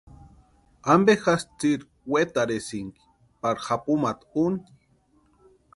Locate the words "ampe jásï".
0.93-1.47